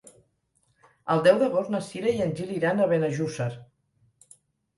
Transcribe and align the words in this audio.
El 1.15 1.21
deu 1.27 1.37
d'agost 1.43 1.69
na 1.75 1.81
Cira 1.89 2.15
i 2.15 2.25
en 2.25 2.33
Gil 2.41 2.55
iran 2.57 2.83
a 2.83 2.89
Benejússer. 2.95 3.49